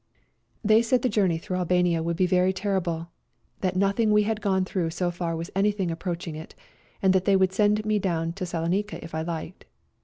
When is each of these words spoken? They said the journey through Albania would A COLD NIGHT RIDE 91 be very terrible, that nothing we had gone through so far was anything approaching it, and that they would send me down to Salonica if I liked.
They 0.63 0.81
said 0.81 1.03
the 1.03 1.09
journey 1.09 1.37
through 1.37 1.57
Albania 1.57 2.01
would 2.01 2.19
A 2.19 2.25
COLD 2.25 2.25
NIGHT 2.25 2.25
RIDE 2.25 2.31
91 2.31 2.41
be 2.41 2.41
very 2.41 2.53
terrible, 2.53 3.07
that 3.59 3.75
nothing 3.75 4.11
we 4.11 4.23
had 4.23 4.41
gone 4.41 4.65
through 4.65 4.89
so 4.89 5.11
far 5.11 5.35
was 5.35 5.51
anything 5.55 5.91
approaching 5.91 6.35
it, 6.35 6.55
and 7.03 7.13
that 7.13 7.25
they 7.25 7.35
would 7.35 7.53
send 7.53 7.85
me 7.85 7.99
down 7.99 8.33
to 8.33 8.45
Salonica 8.47 8.97
if 9.03 9.13
I 9.13 9.21
liked. 9.21 9.65